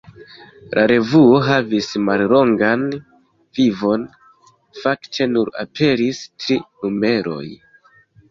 [0.77, 2.85] La revuo havis mallongan
[3.59, 4.07] vivon:
[4.85, 7.47] fakte nur aperis tri numeroj.